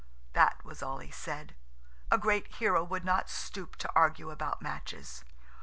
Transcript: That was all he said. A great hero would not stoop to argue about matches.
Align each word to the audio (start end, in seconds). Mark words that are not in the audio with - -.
That 0.33 0.65
was 0.65 0.81
all 0.81 0.97
he 0.97 1.11
said. 1.11 1.55
A 2.09 2.17
great 2.17 2.47
hero 2.55 2.83
would 2.83 3.05
not 3.05 3.29
stoop 3.29 3.75
to 3.75 3.91
argue 3.93 4.31
about 4.31 4.59
matches. 4.59 5.23